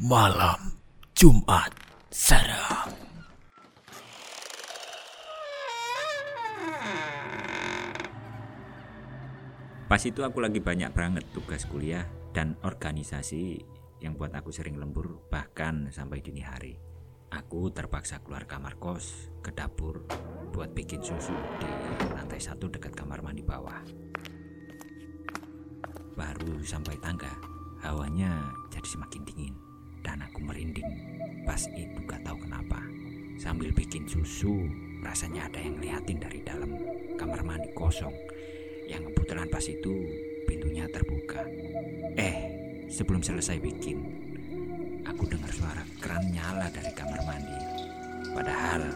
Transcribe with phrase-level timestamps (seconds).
[0.00, 0.80] Malam
[1.12, 1.76] Jumat
[2.08, 2.88] Seram.
[9.84, 13.60] Pas itu aku lagi banyak banget tugas kuliah dan organisasi
[14.00, 16.80] yang buat aku sering lembur bahkan sampai dini hari.
[17.28, 20.08] Aku terpaksa keluar kamar kos ke dapur
[20.56, 21.68] buat bikin susu di
[22.16, 23.76] lantai satu dekat kamar mandi bawah.
[26.16, 27.28] Baru sampai tangga,
[27.84, 28.40] hawanya
[28.72, 29.54] jadi semakin dingin
[30.00, 30.88] dan aku merinding.
[31.44, 32.80] Pas itu gak tahu kenapa.
[33.36, 34.64] Sambil bikin susu,
[35.04, 36.72] rasanya ada yang liatin dari dalam
[37.20, 38.16] kamar mandi kosong
[38.88, 40.08] yang kebetulan pas itu
[40.48, 41.44] pintunya terbuka.
[42.16, 42.36] Eh,
[42.88, 44.00] sebelum selesai bikin,
[45.04, 47.60] aku dengar suara keran nyala dari kamar mandi.
[48.32, 48.88] Padahal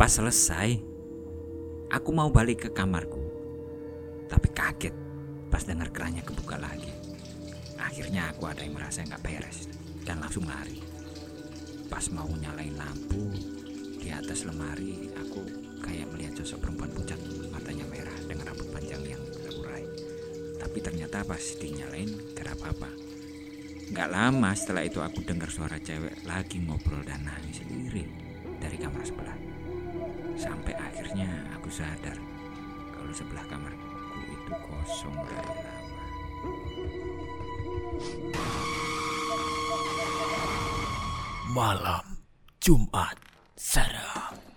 [0.00, 0.80] Pas selesai,
[1.92, 3.20] aku mau balik ke kamarku.
[4.32, 4.96] Tapi kaget
[5.52, 6.88] pas dengar kerannya kebuka lagi.
[7.76, 9.68] Akhirnya aku ada yang merasa nggak beres
[10.08, 10.80] dan langsung lari.
[11.92, 13.28] Pas mau nyalain lampu
[14.00, 15.44] di atas lemari, aku
[15.84, 17.20] kayak melihat sosok perempuan pucat,
[17.52, 19.84] matanya merah dengan rambut panjang yang terurai.
[20.56, 22.08] Tapi ternyata pas dinyalain
[22.40, 22.88] ada apa-apa.
[23.92, 28.08] Gak lama setelah itu aku dengar suara cewek lagi ngobrol dan nangis sendiri
[28.64, 29.59] dari kamar sebelah.
[30.40, 32.16] Sampai akhirnya aku sadar
[32.96, 33.92] kalau sebelah kamarku
[34.24, 35.76] itu kosong dari lama.
[41.52, 42.24] Malam
[42.56, 43.20] Jumat
[43.52, 44.49] Seram.